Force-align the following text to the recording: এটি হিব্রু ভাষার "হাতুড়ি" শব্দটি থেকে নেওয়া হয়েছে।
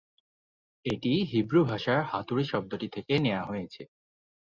এটি 0.85 1.13
হিব্রু 1.31 1.61
ভাষার 1.65 1.99
"হাতুড়ি" 2.03 2.43
শব্দটি 2.45 2.87
থেকে 2.95 3.13
নেওয়া 3.19 3.43
হয়েছে। 3.45 3.81